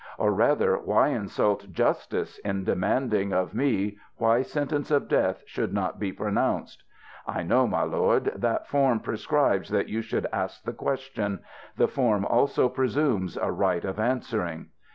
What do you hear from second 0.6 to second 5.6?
why insult justice, in demanding of me why sentence of death